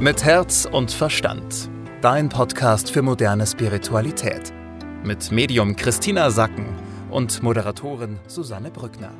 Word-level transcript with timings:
Mit 0.00 0.22
Herz 0.22 0.64
und 0.64 0.92
Verstand. 0.92 1.68
Dein 2.02 2.28
Podcast 2.28 2.92
für 2.92 3.02
moderne 3.02 3.44
Spiritualität. 3.44 4.52
Mit 5.02 5.32
Medium 5.32 5.74
Christina 5.74 6.30
Sacken 6.30 6.66
und 7.10 7.42
Moderatorin 7.42 8.20
Susanne 8.28 8.70
Brückner. 8.70 9.10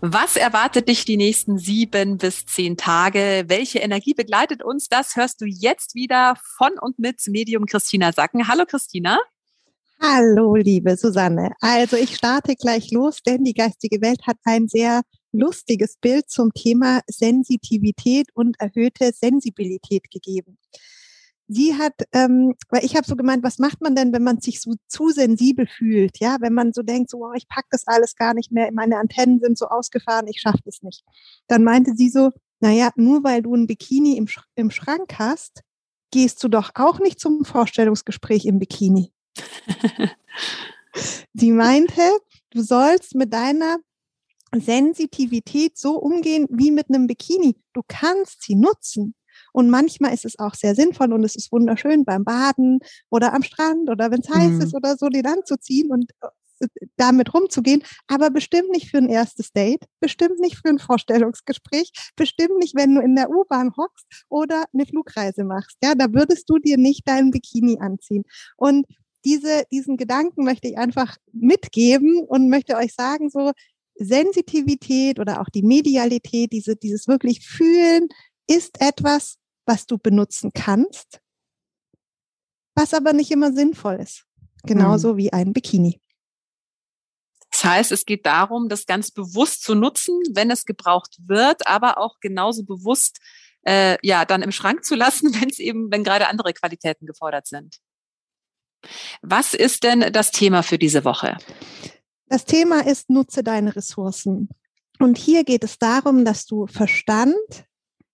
Was 0.00 0.36
erwartet 0.36 0.88
dich 0.88 1.04
die 1.04 1.16
nächsten 1.16 1.58
sieben 1.58 2.18
bis 2.18 2.46
zehn 2.46 2.76
Tage? 2.76 3.46
Welche 3.48 3.80
Energie 3.80 4.14
begleitet 4.14 4.62
uns? 4.62 4.88
Das 4.88 5.16
hörst 5.16 5.40
du 5.40 5.44
jetzt 5.44 5.96
wieder 5.96 6.36
von 6.56 6.70
und 6.80 7.00
mit 7.00 7.20
Medium 7.26 7.66
Christina 7.66 8.12
Sacken. 8.12 8.46
Hallo 8.46 8.64
Christina. 8.64 9.18
Hallo, 10.02 10.54
liebe 10.56 10.96
Susanne. 10.96 11.52
Also 11.60 11.96
ich 11.96 12.16
starte 12.16 12.56
gleich 12.56 12.90
los, 12.90 13.18
denn 13.22 13.44
die 13.44 13.52
geistige 13.52 14.00
Welt 14.00 14.26
hat 14.26 14.38
ein 14.44 14.66
sehr 14.66 15.02
lustiges 15.32 15.96
Bild 16.00 16.30
zum 16.30 16.52
Thema 16.54 17.00
Sensitivität 17.06 18.28
und 18.34 18.56
erhöhte 18.58 19.12
Sensibilität 19.12 20.10
gegeben. 20.10 20.58
Sie 21.48 21.74
hat, 21.74 21.94
ähm, 22.12 22.54
weil 22.70 22.84
ich 22.84 22.96
habe 22.96 23.06
so 23.06 23.14
gemeint, 23.16 23.42
was 23.42 23.58
macht 23.58 23.82
man 23.82 23.94
denn, 23.94 24.12
wenn 24.12 24.22
man 24.22 24.40
sich 24.40 24.62
so 24.62 24.74
zu 24.88 25.10
sensibel 25.10 25.66
fühlt? 25.66 26.18
Ja, 26.18 26.38
wenn 26.40 26.54
man 26.54 26.72
so 26.72 26.82
denkt, 26.82 27.10
so, 27.10 27.18
oh, 27.26 27.32
ich 27.34 27.48
pack 27.48 27.66
das 27.70 27.86
alles 27.86 28.14
gar 28.16 28.34
nicht 28.34 28.52
mehr, 28.52 28.70
meine 28.72 28.98
Antennen 28.98 29.40
sind 29.40 29.58
so 29.58 29.66
ausgefahren, 29.66 30.28
ich 30.28 30.40
schaffe 30.40 30.60
das 30.64 30.82
nicht. 30.82 31.04
Dann 31.46 31.62
meinte 31.64 31.94
sie 31.94 32.08
so, 32.08 32.30
naja, 32.60 32.90
nur 32.96 33.22
weil 33.24 33.42
du 33.42 33.54
ein 33.54 33.66
Bikini 33.66 34.16
im, 34.16 34.28
Sch 34.28 34.40
im 34.54 34.70
Schrank 34.70 35.18
hast, 35.18 35.62
gehst 36.10 36.42
du 36.42 36.48
doch 36.48 36.70
auch 36.74 37.00
nicht 37.00 37.20
zum 37.20 37.44
Vorstellungsgespräch 37.44 38.46
im 38.46 38.58
Bikini. 38.58 39.12
Sie 41.34 41.52
meinte, 41.52 42.02
du 42.50 42.62
sollst 42.62 43.14
mit 43.14 43.32
deiner 43.32 43.78
Sensitivität 44.54 45.78
so 45.78 45.96
umgehen 45.96 46.46
wie 46.50 46.70
mit 46.70 46.88
einem 46.88 47.06
Bikini. 47.06 47.56
Du 47.72 47.82
kannst 47.86 48.42
sie 48.42 48.56
nutzen. 48.56 49.14
Und 49.52 49.70
manchmal 49.70 50.12
ist 50.12 50.24
es 50.24 50.38
auch 50.38 50.54
sehr 50.54 50.74
sinnvoll 50.74 51.12
und 51.12 51.24
es 51.24 51.34
ist 51.34 51.50
wunderschön 51.50 52.04
beim 52.04 52.24
Baden 52.24 52.80
oder 53.10 53.32
am 53.32 53.42
Strand 53.42 53.88
oder 53.90 54.10
wenn 54.10 54.20
es 54.20 54.28
heiß 54.28 54.52
mhm. 54.52 54.60
ist 54.60 54.74
oder 54.74 54.96
so, 54.96 55.08
den 55.08 55.26
anzuziehen 55.26 55.90
und 55.90 56.10
äh, 56.22 56.28
damit 56.96 57.32
rumzugehen, 57.32 57.82
aber 58.06 58.30
bestimmt 58.30 58.70
nicht 58.70 58.90
für 58.90 58.98
ein 58.98 59.08
erstes 59.08 59.52
Date, 59.52 59.84
bestimmt 59.98 60.38
nicht 60.40 60.56
für 60.56 60.68
ein 60.68 60.78
Vorstellungsgespräch, 60.78 61.90
bestimmt 62.16 62.58
nicht, 62.58 62.76
wenn 62.76 62.94
du 62.94 63.00
in 63.00 63.16
der 63.16 63.30
U-Bahn 63.30 63.72
hockst 63.76 64.06
oder 64.28 64.64
eine 64.74 64.84
Flugreise 64.84 65.44
machst. 65.44 65.78
Ja, 65.82 65.94
da 65.94 66.12
würdest 66.12 66.48
du 66.50 66.58
dir 66.58 66.76
nicht 66.76 67.08
deinen 67.08 67.30
Bikini 67.30 67.78
anziehen. 67.80 68.24
Und 68.56 68.84
diese, 69.24 69.64
diesen 69.70 69.96
Gedanken 69.96 70.44
möchte 70.44 70.68
ich 70.68 70.78
einfach 70.78 71.16
mitgeben 71.32 72.20
und 72.26 72.48
möchte 72.48 72.76
euch 72.76 72.94
sagen, 72.94 73.30
so 73.30 73.52
Sensitivität 73.94 75.18
oder 75.18 75.40
auch 75.40 75.48
die 75.48 75.62
Medialität, 75.62 76.52
diese, 76.52 76.76
dieses 76.76 77.06
wirklich 77.06 77.46
Fühlen 77.46 78.08
ist 78.46 78.80
etwas, 78.80 79.36
was 79.66 79.86
du 79.86 79.98
benutzen 79.98 80.52
kannst, 80.54 81.20
was 82.74 82.94
aber 82.94 83.12
nicht 83.12 83.30
immer 83.30 83.52
sinnvoll 83.52 83.96
ist. 83.96 84.24
Genauso 84.64 85.14
mhm. 85.14 85.16
wie 85.18 85.32
ein 85.32 85.52
Bikini. 85.52 86.00
Das 87.50 87.64
heißt, 87.64 87.92
es 87.92 88.06
geht 88.06 88.26
darum, 88.26 88.68
das 88.68 88.86
ganz 88.86 89.10
bewusst 89.10 89.62
zu 89.62 89.74
nutzen, 89.74 90.20
wenn 90.32 90.50
es 90.50 90.64
gebraucht 90.64 91.16
wird, 91.26 91.66
aber 91.66 91.98
auch 91.98 92.20
genauso 92.20 92.64
bewusst 92.64 93.18
äh, 93.66 93.98
ja 94.02 94.24
dann 94.24 94.42
im 94.42 94.52
Schrank 94.52 94.84
zu 94.84 94.94
lassen, 94.94 95.34
wenn 95.40 95.50
es 95.50 95.58
eben, 95.58 95.90
wenn 95.90 96.04
gerade 96.04 96.28
andere 96.28 96.52
Qualitäten 96.52 97.06
gefordert 97.06 97.46
sind. 97.46 97.76
Was 99.22 99.54
ist 99.54 99.84
denn 99.84 100.12
das 100.12 100.30
Thema 100.30 100.62
für 100.62 100.78
diese 100.78 101.04
Woche? 101.04 101.36
Das 102.26 102.44
Thema 102.44 102.86
ist, 102.86 103.10
nutze 103.10 103.42
deine 103.42 103.74
Ressourcen. 103.74 104.48
Und 104.98 105.18
hier 105.18 105.44
geht 105.44 105.64
es 105.64 105.78
darum, 105.78 106.24
dass 106.24 106.46
du 106.46 106.66
Verstand, 106.66 107.34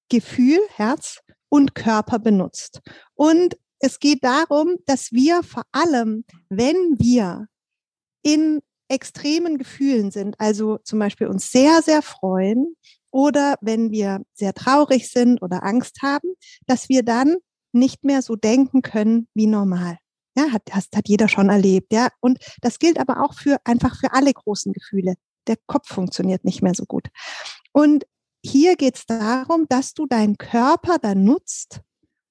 Gefühl, 0.08 0.60
Herz 0.74 1.20
und 1.48 1.74
Körper 1.74 2.18
benutzt. 2.18 2.80
Und 3.14 3.56
es 3.78 3.98
geht 3.98 4.24
darum, 4.24 4.76
dass 4.86 5.12
wir 5.12 5.42
vor 5.42 5.64
allem, 5.72 6.24
wenn 6.48 6.76
wir 6.98 7.46
in 8.22 8.60
extremen 8.88 9.58
Gefühlen 9.58 10.10
sind, 10.10 10.38
also 10.38 10.78
zum 10.78 10.98
Beispiel 10.98 11.26
uns 11.26 11.50
sehr, 11.50 11.82
sehr 11.82 12.02
freuen 12.02 12.76
oder 13.10 13.56
wenn 13.60 13.90
wir 13.90 14.22
sehr 14.32 14.54
traurig 14.54 15.10
sind 15.10 15.42
oder 15.42 15.64
Angst 15.64 16.02
haben, 16.02 16.34
dass 16.66 16.88
wir 16.88 17.02
dann 17.02 17.36
nicht 17.72 18.04
mehr 18.04 18.22
so 18.22 18.36
denken 18.36 18.82
können 18.82 19.28
wie 19.34 19.46
normal. 19.46 19.98
Ja, 20.36 20.52
hat, 20.52 20.62
hat, 20.70 20.84
hat 20.94 21.08
jeder 21.08 21.28
schon 21.28 21.48
erlebt, 21.48 21.92
ja. 21.92 22.08
Und 22.20 22.38
das 22.60 22.78
gilt 22.78 22.98
aber 22.98 23.24
auch 23.24 23.34
für 23.34 23.58
einfach 23.64 23.98
für 23.98 24.12
alle 24.12 24.32
großen 24.32 24.72
Gefühle. 24.72 25.14
Der 25.46 25.56
Kopf 25.66 25.88
funktioniert 25.88 26.44
nicht 26.44 26.62
mehr 26.62 26.74
so 26.74 26.84
gut. 26.84 27.08
Und 27.72 28.04
hier 28.44 28.76
geht 28.76 28.96
es 28.96 29.06
darum, 29.06 29.66
dass 29.68 29.94
du 29.94 30.06
deinen 30.06 30.38
Körper 30.38 30.98
dann 30.98 31.24
nutzt, 31.24 31.80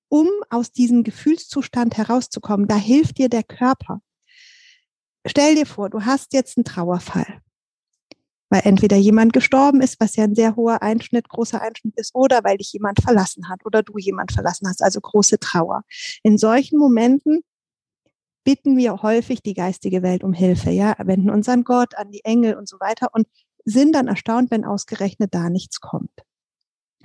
um 0.08 0.28
aus 0.50 0.72
diesem 0.72 1.04
Gefühlszustand 1.04 1.98
herauszukommen. 1.98 2.68
Da 2.68 2.76
hilft 2.76 3.18
dir 3.18 3.30
der 3.30 3.44
Körper. 3.44 4.02
Stell 5.26 5.56
dir 5.56 5.66
vor, 5.66 5.90
du 5.90 6.06
hast 6.06 6.34
jetzt 6.34 6.58
einen 6.58 6.66
Trauerfall, 6.66 7.42
weil 8.50 8.62
entweder 8.64 8.96
jemand 8.96 9.34
gestorben 9.34 9.82
ist, 9.82 10.00
was 10.00 10.16
ja 10.16 10.24
ein 10.24 10.36
sehr 10.36 10.56
hoher 10.56 10.84
Einschnitt, 10.84 11.28
großer 11.28 11.62
Einschnitt 11.62 11.96
ist, 11.98 12.14
oder 12.14 12.44
weil 12.44 12.58
dich 12.58 12.72
jemand 12.74 13.02
verlassen 13.02 13.50
hat 13.50 13.66
oder 13.66 13.82
du 13.82 13.98
jemand 13.98 14.32
verlassen 14.32 14.68
hast, 14.68 14.84
also 14.84 15.02
große 15.02 15.40
Trauer. 15.40 15.84
In 16.22 16.38
solchen 16.38 16.78
Momenten 16.78 17.42
bitten 18.45 18.78
wir 18.78 19.01
häufig 19.01 19.41
die 19.41 19.56
geistige 19.56 20.01
Welt 20.03 20.23
um 20.23 20.31
Hilfe, 20.31 20.69
ja, 20.69 20.95
wenden 21.00 21.29
uns 21.29 21.50
an 21.50 21.66
Gott, 21.66 21.95
an 21.95 22.11
die 22.11 22.23
Engel 22.23 22.56
und 22.56 22.69
so 22.69 22.79
weiter 22.79 23.09
und 23.11 23.28
sind 23.66 23.94
dann 23.94 24.07
erstaunt, 24.07 24.51
wenn 24.51 24.63
ausgerechnet 24.63 25.33
da 25.33 25.50
nichts 25.50 25.81
kommt. 25.81 26.11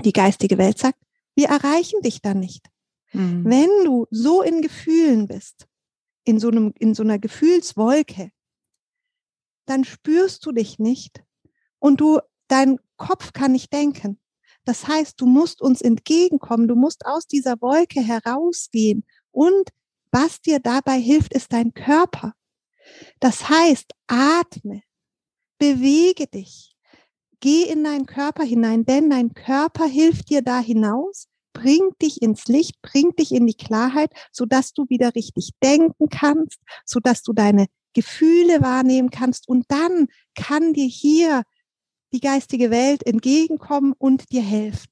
Die 0.04 0.12
geistige 0.12 0.58
Welt 0.58 0.78
sagt, 0.78 0.98
wir 1.34 1.48
erreichen 1.48 2.02
dich 2.02 2.20
da 2.20 2.34
nicht. 2.34 2.66
Mhm. 3.12 3.44
Wenn 3.44 3.70
du 3.84 4.06
so 4.10 4.42
in 4.42 4.60
Gefühlen 4.60 5.26
bist, 5.26 5.66
in 6.24 6.38
so 6.38 6.48
einem, 6.48 6.74
in 6.78 6.94
so 6.94 7.02
einer 7.02 7.18
Gefühlswolke, 7.18 8.30
dann 9.64 9.84
spürst 9.84 10.44
du 10.44 10.52
dich 10.52 10.78
nicht 10.78 11.24
und 11.78 12.00
du, 12.00 12.20
dein 12.48 12.78
Kopf 12.98 13.32
kann 13.32 13.52
nicht 13.52 13.72
denken. 13.72 14.20
Das 14.66 14.86
heißt, 14.86 15.18
du 15.18 15.24
musst 15.24 15.62
uns 15.62 15.80
entgegenkommen, 15.80 16.68
du 16.68 16.76
musst 16.76 17.06
aus 17.06 17.26
dieser 17.26 17.62
Wolke 17.62 18.02
herausgehen 18.02 19.06
und 19.30 19.70
was 20.12 20.40
dir 20.40 20.60
dabei 20.60 20.98
hilft, 20.98 21.32
ist 21.32 21.52
dein 21.52 21.72
Körper. 21.74 22.34
Das 23.20 23.48
heißt, 23.48 23.92
atme, 24.06 24.82
bewege 25.58 26.26
dich, 26.26 26.76
geh 27.40 27.62
in 27.64 27.84
deinen 27.84 28.06
Körper 28.06 28.44
hinein, 28.44 28.84
denn 28.84 29.10
dein 29.10 29.34
Körper 29.34 29.86
hilft 29.86 30.30
dir 30.30 30.42
da 30.42 30.60
hinaus, 30.60 31.28
bringt 31.52 32.00
dich 32.02 32.22
ins 32.22 32.46
Licht, 32.46 32.80
bringt 32.82 33.18
dich 33.18 33.32
in 33.32 33.46
die 33.46 33.56
Klarheit, 33.56 34.12
so 34.32 34.46
dass 34.46 34.72
du 34.72 34.86
wieder 34.88 35.14
richtig 35.14 35.50
denken 35.62 36.08
kannst, 36.08 36.60
so 36.84 37.00
dass 37.00 37.22
du 37.22 37.32
deine 37.32 37.66
Gefühle 37.92 38.60
wahrnehmen 38.62 39.10
kannst 39.10 39.48
und 39.48 39.64
dann 39.68 40.06
kann 40.34 40.72
dir 40.72 40.86
hier 40.86 41.42
die 42.12 42.20
geistige 42.20 42.70
Welt 42.70 43.04
entgegenkommen 43.06 43.94
und 43.98 44.30
dir 44.32 44.42
helfen. 44.42 44.88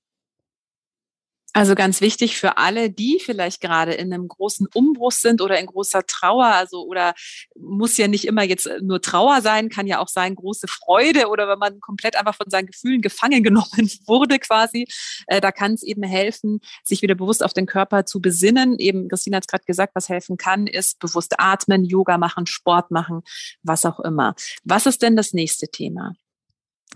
Also 1.59 1.75
ganz 1.75 2.01
wichtig 2.01 2.39
für 2.39 2.57
alle, 2.57 2.89
die 2.89 3.19
vielleicht 3.21 3.61
gerade 3.61 3.93
in 3.93 4.13
einem 4.13 4.29
großen 4.29 4.69
Umbruch 4.75 5.11
sind 5.11 5.41
oder 5.41 5.59
in 5.59 5.67
großer 5.67 6.07
Trauer, 6.07 6.47
also 6.47 6.87
oder 6.87 7.15
muss 7.57 7.97
ja 7.97 8.07
nicht 8.07 8.27
immer 8.27 8.45
jetzt 8.45 8.71
nur 8.81 9.03
Trauer 9.03 9.41
sein, 9.41 9.69
kann 9.69 9.89
ja 9.89 9.99
auch 9.99 10.07
sein 10.07 10.37
große 10.37 10.69
Freude 10.69 11.27
oder 11.27 11.49
wenn 11.49 11.59
man 11.59 11.81
komplett 11.81 12.15
einfach 12.15 12.37
von 12.37 12.49
seinen 12.49 12.67
Gefühlen 12.67 13.03
gefangen 13.03 13.43
genommen 13.49 13.91
wurde 14.07 14.39
quasi, 14.39 14.87
äh, 15.27 15.41
da 15.41 15.51
kann 15.51 15.73
es 15.73 15.83
eben 15.83 16.05
helfen, 16.05 16.61
sich 16.85 17.03
wieder 17.03 17.17
bewusst 17.17 17.43
auf 17.43 17.55
den 17.55 17.67
Körper 17.67 18.07
zu 18.07 18.21
besinnen. 18.21 18.79
Eben 18.79 19.09
Christine 19.09 19.39
hat 19.39 19.43
es 19.43 19.49
gerade 19.49 19.65
gesagt, 19.65 19.97
was 19.97 20.09
helfen 20.09 20.37
kann, 20.37 20.69
ist 20.69 21.01
bewusst 21.01 21.41
atmen, 21.41 21.85
Yoga 21.85 22.19
machen, 22.19 22.47
Sport 22.47 22.93
machen, 22.93 23.23
was 23.65 23.85
auch 23.85 23.99
immer. 23.99 24.37
Was 24.63 24.87
ist 24.87 25.03
denn 25.03 25.17
das 25.17 25.33
nächste 25.33 25.67
Thema? 25.67 26.13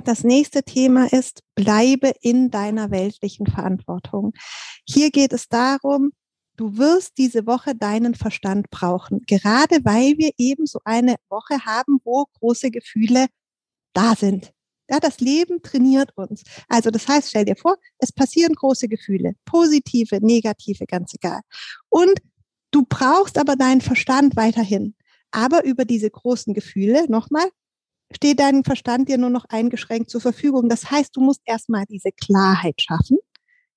Das 0.04 0.24
nächste 0.24 0.62
Thema 0.62 1.12
ist, 1.12 1.42
bleibe 1.54 2.12
in 2.20 2.50
deiner 2.50 2.90
weltlichen 2.90 3.46
Verantwortung. 3.46 4.32
Hier 4.88 5.10
geht 5.10 5.32
es 5.32 5.48
darum, 5.48 6.12
du 6.56 6.78
wirst 6.78 7.18
diese 7.18 7.46
Woche 7.46 7.74
deinen 7.74 8.14
Verstand 8.14 8.70
brauchen, 8.70 9.20
gerade 9.26 9.84
weil 9.84 10.16
wir 10.16 10.30
eben 10.38 10.66
so 10.66 10.80
eine 10.84 11.16
Woche 11.28 11.64
haben, 11.64 12.00
wo 12.04 12.26
große 12.38 12.70
Gefühle 12.70 13.26
da 13.92 14.14
sind. 14.16 14.52
Ja, 14.90 14.98
das 14.98 15.20
Leben 15.20 15.62
trainiert 15.62 16.10
uns. 16.16 16.42
Also 16.68 16.90
das 16.90 17.06
heißt, 17.06 17.30
stell 17.30 17.44
dir 17.44 17.56
vor, 17.56 17.76
es 17.98 18.12
passieren 18.12 18.54
große 18.54 18.88
Gefühle, 18.88 19.34
positive, 19.44 20.18
negative, 20.20 20.86
ganz 20.86 21.14
egal. 21.14 21.40
Und 21.88 22.20
du 22.72 22.84
brauchst 22.88 23.38
aber 23.38 23.56
deinen 23.56 23.80
Verstand 23.80 24.36
weiterhin. 24.36 24.94
Aber 25.30 25.64
über 25.64 25.84
diese 25.86 26.10
großen 26.10 26.52
Gefühle, 26.52 27.06
nochmal, 27.08 27.48
steht 28.14 28.40
dein 28.40 28.64
Verstand 28.64 29.08
dir 29.08 29.18
nur 29.18 29.30
noch 29.30 29.44
eingeschränkt 29.48 30.10
zur 30.10 30.20
Verfügung. 30.20 30.68
Das 30.68 30.90
heißt, 30.90 31.16
du 31.16 31.20
musst 31.20 31.40
erstmal 31.44 31.84
diese 31.86 32.10
Klarheit 32.12 32.80
schaffen 32.80 33.18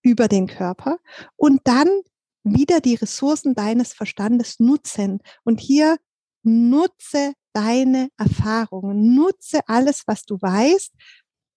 über 0.01 0.27
den 0.27 0.47
Körper 0.47 0.97
und 1.35 1.61
dann 1.63 1.87
wieder 2.43 2.79
die 2.79 2.95
Ressourcen 2.95 3.55
deines 3.55 3.93
Verstandes 3.93 4.59
nutzen. 4.59 5.19
Und 5.43 5.59
hier 5.59 5.97
nutze 6.43 7.33
deine 7.53 8.09
Erfahrungen, 8.17 9.15
nutze 9.15 9.61
alles, 9.67 10.03
was 10.05 10.25
du 10.25 10.37
weißt, 10.39 10.93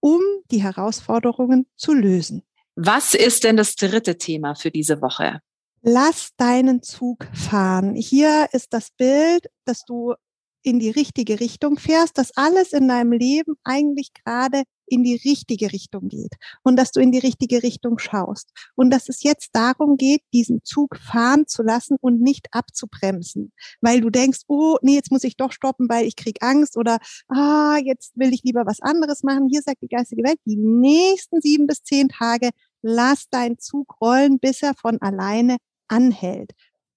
um 0.01 0.21
die 0.51 0.63
Herausforderungen 0.63 1.67
zu 1.77 1.93
lösen. 1.93 2.43
Was 2.75 3.15
ist 3.15 3.45
denn 3.45 3.57
das 3.57 3.75
dritte 3.75 4.17
Thema 4.17 4.55
für 4.55 4.71
diese 4.71 5.03
Woche? 5.03 5.41
Lass 5.83 6.31
deinen 6.37 6.83
Zug 6.83 7.27
fahren. 7.33 7.95
Hier 7.95 8.49
ist 8.53 8.73
das 8.73 8.91
Bild, 8.91 9.49
dass 9.65 9.85
du 9.85 10.15
in 10.63 10.79
die 10.79 10.91
richtige 10.91 11.41
Richtung 11.41 11.79
fährst, 11.79 12.19
dass 12.19 12.37
alles 12.37 12.73
in 12.73 12.89
deinem 12.89 13.13
Leben 13.13 13.55
eigentlich 13.65 14.13
gerade 14.13 14.65
in 14.87 15.05
die 15.05 15.17
richtige 15.17 15.73
Richtung 15.73 16.09
geht 16.09 16.35
und 16.63 16.77
dass 16.77 16.93
du 16.93 17.01
in 17.01 17.13
die 17.13 17.19
richtige 17.19 17.63
Richtung 17.63 17.99
schaust 17.99 18.51
und 18.75 18.91
dass 18.91 19.09
es 19.09 19.23
jetzt 19.23 19.51
darum 19.53 19.97
geht, 19.97 20.23
diesen 20.33 20.65
Zug 20.65 20.97
fahren 20.97 21.47
zu 21.47 21.63
lassen 21.63 21.97
und 22.01 22.21
nicht 22.21 22.49
abzubremsen, 22.53 23.53
weil 23.81 24.01
du 24.01 24.11
denkst, 24.11 24.41
oh, 24.49 24.77
nee, 24.83 24.95
jetzt 24.95 25.13
muss 25.13 25.25
ich 25.25 25.37
doch 25.37 25.53
stoppen, 25.53 25.89
weil 25.89 26.07
ich 26.07 26.17
krieg 26.17 26.39
Angst 26.41 26.77
oder 26.77 26.99
ah, 27.29 27.79
jetzt 27.85 28.13
will 28.17 28.33
ich 28.33 28.43
lieber 28.43 28.67
was 28.67 28.81
anderes 28.81 29.23
machen. 29.23 29.49
Hier 29.51 29.63
sagt 29.63 29.83
die 29.83 29.89
geistige 29.89 30.25
Welt, 30.25 30.39
die 30.47 30.57
nächsten 30.57 31.41
sieben 31.41 31.67
bis 31.67 31.83
zehn 31.83 32.09
Tage 32.09 32.51
lass 32.83 33.29
deinen 33.29 33.59
Zug 33.59 34.01
rollen, 34.01 34.39
bis 34.39 34.63
er 34.63 34.75
von 34.75 35.01
alleine 35.01 35.57
anhält. 35.89 36.53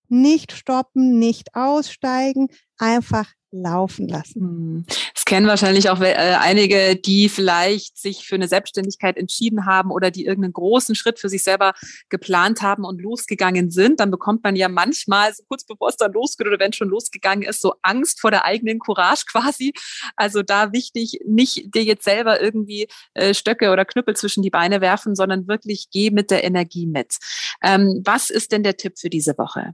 Nicht 0.07 0.51
stoppen, 0.51 1.19
nicht 1.19 1.55
aussteigen, 1.55 2.49
einfach 2.77 3.31
laufen 3.51 4.07
lassen. 4.07 4.41
Hm. 4.41 4.85
Das 5.13 5.25
kennen 5.25 5.47
wahrscheinlich 5.47 5.89
auch 5.89 5.99
äh, 5.99 6.13
einige, 6.13 6.95
die 6.95 7.29
vielleicht 7.29 7.97
sich 7.97 8.25
für 8.25 8.35
eine 8.35 8.47
Selbstständigkeit 8.47 9.17
entschieden 9.17 9.65
haben 9.65 9.91
oder 9.91 10.09
die 10.09 10.25
irgendeinen 10.25 10.53
großen 10.53 10.95
Schritt 10.95 11.19
für 11.19 11.29
sich 11.29 11.43
selber 11.43 11.73
geplant 12.09 12.61
haben 12.61 12.85
und 12.85 13.01
losgegangen 13.01 13.69
sind. 13.69 13.99
Dann 13.99 14.11
bekommt 14.11 14.43
man 14.43 14.55
ja 14.55 14.69
manchmal, 14.69 15.33
so 15.33 15.43
kurz 15.47 15.65
bevor 15.65 15.89
es 15.89 15.97
dann 15.97 16.13
losgeht 16.13 16.47
oder 16.47 16.59
wenn 16.59 16.71
es 16.71 16.77
schon 16.77 16.89
losgegangen 16.89 17.47
ist, 17.47 17.61
so 17.61 17.73
Angst 17.81 18.21
vor 18.21 18.31
der 18.31 18.45
eigenen 18.45 18.79
Courage 18.79 19.25
quasi. 19.29 19.73
Also 20.15 20.43
da 20.43 20.71
wichtig, 20.71 21.19
nicht 21.25 21.75
dir 21.75 21.83
jetzt 21.83 22.03
selber 22.03 22.41
irgendwie 22.41 22.87
äh, 23.13 23.33
Stöcke 23.33 23.71
oder 23.71 23.85
Knüppel 23.85 24.15
zwischen 24.15 24.43
die 24.43 24.49
Beine 24.49 24.81
werfen, 24.81 25.15
sondern 25.15 25.47
wirklich 25.47 25.89
geh 25.91 26.09
mit 26.09 26.31
der 26.31 26.43
Energie 26.43 26.87
mit. 26.87 27.17
Ähm, 27.61 28.01
was 28.05 28.29
ist 28.29 28.51
denn 28.51 28.63
der 28.63 28.77
Tipp 28.77 28.97
für 28.97 29.09
diese 29.09 29.37
Woche? 29.37 29.73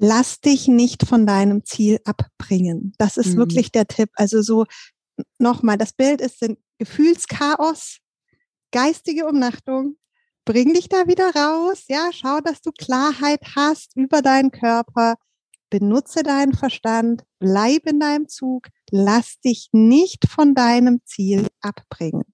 Lass 0.00 0.40
dich 0.40 0.66
nicht 0.66 1.06
von 1.06 1.26
deinem 1.26 1.64
Ziel 1.64 2.00
abbringen. 2.04 2.94
Das 2.98 3.16
ist 3.16 3.34
mhm. 3.34 3.36
wirklich 3.36 3.70
der 3.70 3.86
Tipp. 3.86 4.10
Also 4.14 4.42
so 4.42 4.64
nochmal, 5.38 5.76
das 5.76 5.92
Bild 5.92 6.20
ist 6.20 6.42
ein 6.42 6.56
Gefühlschaos, 6.78 7.98
geistige 8.72 9.26
Umnachtung. 9.26 9.96
Bring 10.46 10.72
dich 10.72 10.88
da 10.88 11.06
wieder 11.06 11.30
raus. 11.34 11.84
Ja, 11.88 12.10
schau, 12.12 12.40
dass 12.40 12.62
du 12.62 12.72
Klarheit 12.72 13.42
hast 13.54 13.94
über 13.94 14.22
deinen 14.22 14.50
Körper. 14.50 15.16
Benutze 15.68 16.22
deinen 16.22 16.54
Verstand. 16.54 17.22
Bleib 17.38 17.86
in 17.86 18.00
deinem 18.00 18.26
Zug. 18.26 18.68
Lass 18.90 19.38
dich 19.40 19.68
nicht 19.72 20.26
von 20.26 20.54
deinem 20.54 21.00
Ziel 21.04 21.46
abbringen. 21.60 22.24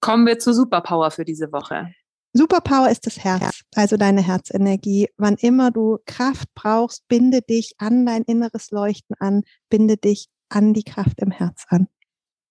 Kommen 0.00 0.26
wir 0.26 0.38
zur 0.38 0.54
Superpower 0.54 1.10
für 1.10 1.26
diese 1.26 1.52
Woche. 1.52 1.94
Superpower 2.32 2.90
ist 2.90 3.06
das 3.06 3.18
Herz, 3.18 3.62
also 3.74 3.96
deine 3.96 4.22
Herzenergie. 4.22 5.08
Wann 5.16 5.36
immer 5.36 5.70
du 5.70 5.98
Kraft 6.06 6.48
brauchst, 6.54 7.06
binde 7.08 7.42
dich 7.42 7.74
an 7.78 8.06
dein 8.06 8.22
inneres 8.22 8.70
Leuchten 8.70 9.16
an, 9.18 9.42
binde 9.68 9.96
dich 9.96 10.28
an 10.48 10.72
die 10.72 10.84
Kraft 10.84 11.18
im 11.20 11.30
Herz 11.30 11.64
an. 11.68 11.88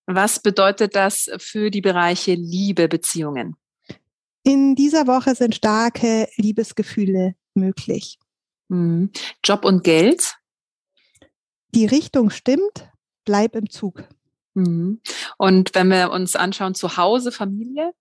Was 0.05 0.41
bedeutet 0.41 0.95
das 0.95 1.29
für 1.37 1.69
die 1.69 1.81
Bereiche 1.81 2.33
Liebe, 2.33 2.87
Beziehungen? 2.87 3.55
In 4.43 4.75
dieser 4.75 5.07
Woche 5.07 5.35
sind 5.35 5.55
starke 5.55 6.27
Liebesgefühle 6.35 7.35
möglich. 7.53 8.17
Mhm. 8.69 9.11
Job 9.43 9.65
und 9.65 9.83
Geld? 9.83 10.35
Die 11.75 11.85
Richtung 11.85 12.31
stimmt, 12.31 12.89
bleib 13.25 13.55
im 13.55 13.69
Zug. 13.69 14.03
Mhm. 14.55 15.01
Und 15.37 15.75
wenn 15.75 15.89
wir 15.89 16.11
uns 16.11 16.35
anschauen, 16.35 16.73
zu 16.73 16.97
Hause, 16.97 17.31
Familie? 17.31 17.93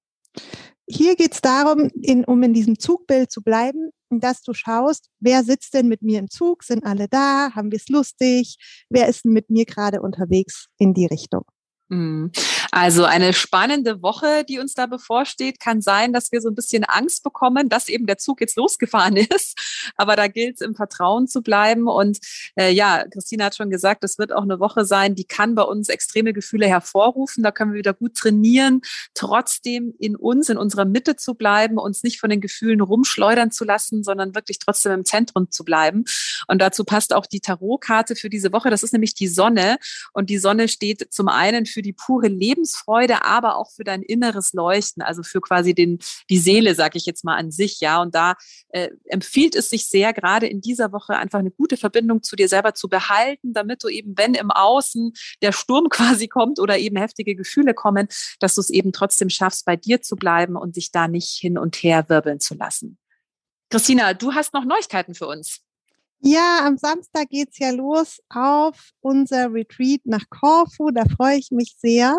Hier 0.90 1.16
geht 1.16 1.34
es 1.34 1.40
darum, 1.42 1.90
in, 2.00 2.24
um 2.24 2.42
in 2.42 2.54
diesem 2.54 2.78
Zugbild 2.78 3.30
zu 3.30 3.42
bleiben, 3.42 3.90
dass 4.10 4.40
du 4.42 4.54
schaust, 4.54 5.10
wer 5.20 5.44
sitzt 5.44 5.74
denn 5.74 5.86
mit 5.86 6.00
mir 6.00 6.18
im 6.18 6.30
Zug? 6.30 6.64
Sind 6.64 6.84
alle 6.84 7.08
da? 7.08 7.50
Haben 7.54 7.70
wir 7.70 7.76
es 7.76 7.88
lustig? 7.88 8.56
Wer 8.88 9.06
ist 9.06 9.24
denn 9.24 9.32
mit 9.32 9.50
mir 9.50 9.66
gerade 9.66 10.00
unterwegs 10.00 10.68
in 10.78 10.94
die 10.94 11.06
Richtung? 11.06 11.44
Mhm. 11.90 12.30
Also 12.70 13.04
eine 13.04 13.32
spannende 13.32 14.02
Woche, 14.02 14.44
die 14.46 14.58
uns 14.58 14.74
da 14.74 14.86
bevorsteht, 14.86 15.58
kann 15.58 15.80
sein, 15.80 16.12
dass 16.12 16.32
wir 16.32 16.42
so 16.42 16.48
ein 16.48 16.54
bisschen 16.54 16.84
Angst 16.84 17.22
bekommen, 17.22 17.70
dass 17.70 17.88
eben 17.88 18.06
der 18.06 18.18
Zug 18.18 18.40
jetzt 18.40 18.56
losgefahren 18.58 19.16
ist. 19.16 19.58
Aber 19.96 20.16
da 20.16 20.28
gilt 20.28 20.56
es 20.56 20.60
im 20.60 20.74
Vertrauen 20.74 21.28
zu 21.28 21.42
bleiben. 21.42 21.88
Und 21.88 22.18
äh, 22.56 22.70
ja, 22.70 23.04
Christina 23.10 23.46
hat 23.46 23.56
schon 23.56 23.70
gesagt, 23.70 24.04
es 24.04 24.18
wird 24.18 24.32
auch 24.32 24.42
eine 24.42 24.60
Woche 24.60 24.84
sein, 24.84 25.14
die 25.14 25.24
kann 25.24 25.54
bei 25.54 25.62
uns 25.62 25.88
extreme 25.88 26.32
Gefühle 26.32 26.66
hervorrufen. 26.66 27.42
Da 27.42 27.52
können 27.52 27.72
wir 27.72 27.78
wieder 27.78 27.94
gut 27.94 28.14
trainieren, 28.14 28.82
trotzdem 29.14 29.94
in 29.98 30.14
uns, 30.14 30.50
in 30.50 30.58
unserer 30.58 30.84
Mitte 30.84 31.16
zu 31.16 31.34
bleiben, 31.34 31.78
uns 31.78 32.02
nicht 32.02 32.20
von 32.20 32.28
den 32.28 32.40
Gefühlen 32.40 32.80
rumschleudern 32.80 33.50
zu 33.50 33.64
lassen, 33.64 34.04
sondern 34.04 34.34
wirklich 34.34 34.58
trotzdem 34.58 34.92
im 34.92 35.04
Zentrum 35.04 35.50
zu 35.50 35.64
bleiben. 35.64 36.04
Und 36.48 36.60
dazu 36.60 36.84
passt 36.84 37.14
auch 37.14 37.26
die 37.26 37.40
Tarotkarte 37.40 38.14
für 38.14 38.28
diese 38.28 38.52
Woche. 38.52 38.68
Das 38.70 38.82
ist 38.82 38.92
nämlich 38.92 39.14
die 39.14 39.28
Sonne. 39.28 39.78
Und 40.12 40.28
die 40.28 40.38
Sonne 40.38 40.68
steht 40.68 41.12
zum 41.12 41.28
einen 41.28 41.64
für 41.64 41.77
die 41.82 41.92
pure 41.92 42.28
Lebensfreude, 42.28 43.24
aber 43.24 43.56
auch 43.56 43.70
für 43.70 43.84
dein 43.84 44.02
inneres 44.02 44.52
Leuchten, 44.52 45.02
also 45.02 45.22
für 45.22 45.40
quasi 45.40 45.74
den, 45.74 45.98
die 46.30 46.38
Seele, 46.38 46.74
sag 46.74 46.96
ich 46.96 47.06
jetzt 47.06 47.24
mal 47.24 47.36
an 47.36 47.50
sich, 47.50 47.80
ja. 47.80 48.00
Und 48.00 48.14
da 48.14 48.34
äh, 48.70 48.90
empfiehlt 49.04 49.54
es 49.54 49.70
sich 49.70 49.88
sehr, 49.88 50.12
gerade 50.12 50.46
in 50.46 50.60
dieser 50.60 50.92
Woche 50.92 51.16
einfach 51.16 51.38
eine 51.38 51.50
gute 51.50 51.76
Verbindung 51.76 52.22
zu 52.22 52.36
dir 52.36 52.48
selber 52.48 52.74
zu 52.74 52.88
behalten, 52.88 53.52
damit 53.52 53.82
du 53.82 53.88
eben, 53.88 54.16
wenn 54.16 54.34
im 54.34 54.50
Außen 54.50 55.12
der 55.42 55.52
Sturm 55.52 55.88
quasi 55.90 56.28
kommt 56.28 56.58
oder 56.60 56.78
eben 56.78 56.96
heftige 56.96 57.34
Gefühle 57.34 57.74
kommen, 57.74 58.08
dass 58.40 58.54
du 58.54 58.60
es 58.60 58.70
eben 58.70 58.92
trotzdem 58.92 59.30
schaffst, 59.30 59.64
bei 59.64 59.76
dir 59.76 60.02
zu 60.02 60.16
bleiben 60.16 60.56
und 60.56 60.76
dich 60.76 60.92
da 60.92 61.08
nicht 61.08 61.38
hin 61.38 61.58
und 61.58 61.76
her 61.76 62.08
wirbeln 62.08 62.40
zu 62.40 62.54
lassen. 62.54 62.98
Christina, 63.70 64.14
du 64.14 64.32
hast 64.32 64.54
noch 64.54 64.64
Neuigkeiten 64.64 65.14
für 65.14 65.26
uns. 65.26 65.60
Ja, 66.20 66.66
am 66.66 66.76
Samstag 66.76 67.28
geht's 67.30 67.58
ja 67.58 67.70
los 67.70 68.20
auf 68.28 68.90
unser 69.00 69.52
Retreat 69.52 70.00
nach 70.04 70.24
Corfu. 70.30 70.90
Da 70.90 71.04
freue 71.04 71.38
ich 71.38 71.50
mich 71.52 71.76
sehr. 71.78 72.16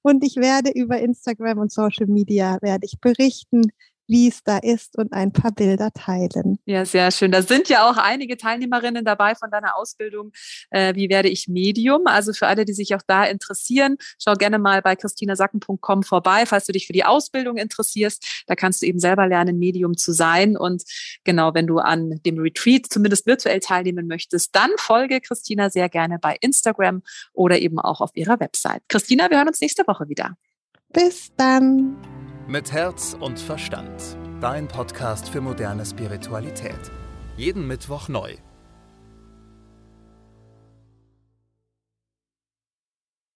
Und 0.00 0.24
ich 0.24 0.36
werde 0.36 0.70
über 0.70 0.98
Instagram 1.00 1.58
und 1.58 1.70
Social 1.70 2.06
Media 2.06 2.58
werde 2.62 2.86
ich 2.86 2.98
berichten, 3.00 3.70
wie 4.06 4.28
es 4.28 4.42
da 4.42 4.58
ist 4.58 4.98
und 4.98 5.12
ein 5.12 5.32
paar 5.32 5.52
Bilder 5.52 5.90
teilen. 5.92 6.58
Ja, 6.64 6.84
sehr 6.84 7.10
schön. 7.10 7.32
Da 7.32 7.42
sind 7.42 7.68
ja 7.68 7.88
auch 7.88 7.96
einige 7.96 8.36
Teilnehmerinnen 8.36 9.04
dabei 9.04 9.34
von 9.34 9.50
deiner 9.50 9.76
Ausbildung. 9.76 10.32
Äh, 10.70 10.94
wie 10.94 11.08
werde 11.08 11.28
ich 11.28 11.48
Medium? 11.48 12.06
Also 12.06 12.32
für 12.32 12.46
alle, 12.46 12.64
die 12.64 12.72
sich 12.72 12.94
auch 12.94 13.02
da 13.06 13.24
interessieren, 13.24 13.96
schau 14.22 14.34
gerne 14.34 14.58
mal 14.58 14.82
bei 14.82 14.96
christinasacken.com 14.96 16.02
vorbei, 16.02 16.44
falls 16.46 16.66
du 16.66 16.72
dich 16.72 16.86
für 16.86 16.92
die 16.92 17.04
Ausbildung 17.04 17.56
interessierst. 17.56 18.44
Da 18.46 18.54
kannst 18.54 18.82
du 18.82 18.86
eben 18.86 18.98
selber 18.98 19.26
lernen, 19.26 19.58
Medium 19.58 19.96
zu 19.96 20.12
sein. 20.12 20.56
Und 20.56 20.82
genau, 21.24 21.54
wenn 21.54 21.66
du 21.66 21.78
an 21.78 22.20
dem 22.24 22.38
Retreat 22.38 22.86
zumindest 22.90 23.26
virtuell 23.26 23.60
teilnehmen 23.60 24.06
möchtest, 24.06 24.54
dann 24.54 24.70
folge 24.76 25.20
Christina 25.20 25.70
sehr 25.70 25.88
gerne 25.88 26.18
bei 26.18 26.36
Instagram 26.40 27.02
oder 27.32 27.58
eben 27.58 27.78
auch 27.78 28.00
auf 28.00 28.10
ihrer 28.14 28.40
Website. 28.40 28.82
Christina, 28.88 29.30
wir 29.30 29.38
hören 29.38 29.48
uns 29.48 29.60
nächste 29.60 29.86
Woche 29.86 30.08
wieder. 30.08 30.36
Bis 30.92 31.30
dann. 31.36 32.21
Mit 32.48 32.72
Herz 32.72 33.16
und 33.18 33.38
Verstand. 33.38 34.16
Dein 34.40 34.66
Podcast 34.66 35.28
für 35.28 35.40
moderne 35.40 35.86
Spiritualität. 35.86 36.90
Jeden 37.36 37.68
Mittwoch 37.68 38.08
neu. 38.08 38.34